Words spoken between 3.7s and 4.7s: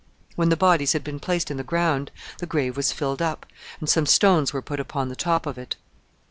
and some stones were